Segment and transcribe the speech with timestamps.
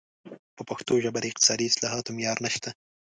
[0.55, 2.69] په پښتو ژبه د اقتصادي اصطلاحاتو معیار نشته.